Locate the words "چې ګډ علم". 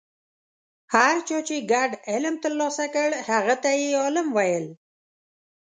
1.47-2.35